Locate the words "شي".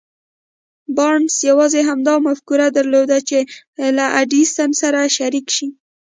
5.55-5.67